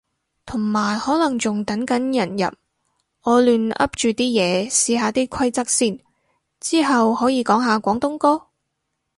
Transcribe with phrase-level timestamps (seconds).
[0.47, 2.53] 同埋可能仲等緊人入，
[3.21, 5.99] 我亂噏住啲嘢試下啲規則先。
[6.59, 8.47] 之後可以講下廣東歌？